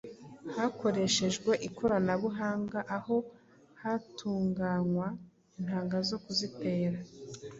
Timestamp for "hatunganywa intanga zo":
3.81-6.17